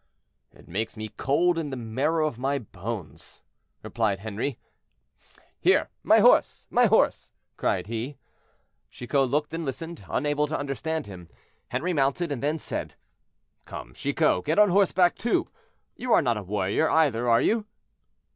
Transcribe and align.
"It 0.51 0.67
makes 0.67 0.97
me 0.97 1.09
cold 1.09 1.59
in 1.59 1.69
the 1.69 1.77
marrow 1.77 2.25
of 2.25 2.39
my 2.39 2.57
bones," 2.57 3.43
replied 3.83 4.21
Henri. 4.21 4.57
"Here, 5.59 5.89
my 6.01 6.17
horse! 6.17 6.65
my 6.71 6.87
horse!" 6.87 7.31
cried 7.55 7.85
he. 7.85 8.17
Chicot 8.89 9.29
looked 9.29 9.53
and 9.53 9.63
listened, 9.63 10.03
unable 10.09 10.47
to 10.47 10.57
understand 10.57 11.05
him. 11.05 11.29
Henry 11.67 11.93
mounted, 11.93 12.31
and 12.31 12.41
then 12.41 12.57
said— 12.57 12.95
"Come, 13.65 13.93
Chicot, 13.93 14.43
get 14.45 14.57
on 14.57 14.69
horseback 14.69 15.19
too; 15.19 15.49
you 15.95 16.11
are 16.13 16.21
not 16.23 16.35
a 16.35 16.41
warrior, 16.41 16.89
either, 16.89 17.29
are 17.29 17.41
you?" 17.43 17.67